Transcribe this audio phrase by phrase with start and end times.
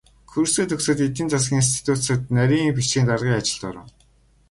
[0.31, 3.87] Курсээ төгсөөд эдийн засгийн институцэд нарийн бичгийн даргын ажилд оров.